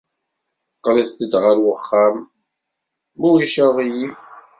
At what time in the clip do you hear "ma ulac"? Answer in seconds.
3.19-3.55